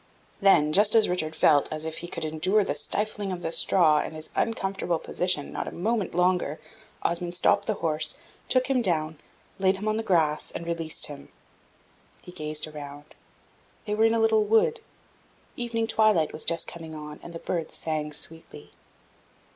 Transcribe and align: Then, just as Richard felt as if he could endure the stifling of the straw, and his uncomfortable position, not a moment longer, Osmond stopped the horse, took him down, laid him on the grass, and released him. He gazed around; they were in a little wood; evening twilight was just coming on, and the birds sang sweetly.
Then, 0.41 0.73
just 0.73 0.95
as 0.95 1.07
Richard 1.07 1.35
felt 1.35 1.71
as 1.71 1.85
if 1.85 1.99
he 1.99 2.07
could 2.07 2.25
endure 2.25 2.63
the 2.63 2.73
stifling 2.73 3.31
of 3.31 3.43
the 3.43 3.51
straw, 3.51 3.99
and 3.99 4.15
his 4.15 4.31
uncomfortable 4.35 4.97
position, 4.97 5.51
not 5.53 5.67
a 5.67 5.71
moment 5.71 6.15
longer, 6.15 6.59
Osmond 7.03 7.35
stopped 7.35 7.67
the 7.67 7.75
horse, 7.85 8.17
took 8.49 8.65
him 8.65 8.81
down, 8.81 9.19
laid 9.59 9.77
him 9.77 9.87
on 9.87 9.97
the 9.97 10.01
grass, 10.01 10.49
and 10.49 10.65
released 10.65 11.05
him. 11.05 11.29
He 12.23 12.31
gazed 12.31 12.65
around; 12.65 13.13
they 13.85 13.93
were 13.93 14.05
in 14.05 14.15
a 14.15 14.19
little 14.19 14.45
wood; 14.45 14.79
evening 15.55 15.85
twilight 15.85 16.33
was 16.33 16.45
just 16.45 16.67
coming 16.67 16.95
on, 16.95 17.19
and 17.21 17.31
the 17.31 17.37
birds 17.37 17.75
sang 17.75 18.11
sweetly. 18.11 18.71